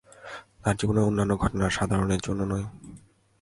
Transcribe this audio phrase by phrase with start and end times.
[0.61, 2.65] তাঁর জীবনের অন্যান্য ঘটনা সাধারণের জন্য নয়।